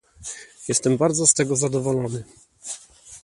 Jestem 0.67 0.97
bardzo 0.97 1.27
z 1.27 1.33
tego 1.33 1.55
zadowolony 1.55 2.23